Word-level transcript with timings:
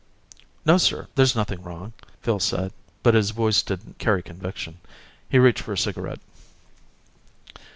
"No, 0.65 0.79
sir. 0.79 1.07
There's 1.13 1.35
nothing 1.35 1.61
wrong," 1.61 1.93
Phil 2.23 2.39
said, 2.39 2.73
but 3.03 3.13
his 3.13 3.29
voice 3.29 3.61
didn't 3.61 3.99
carry 3.99 4.23
conviction. 4.23 4.79
He 5.29 5.37
reached 5.37 5.61
for 5.61 5.73
a 5.73 5.77
cigarette. 5.77 6.21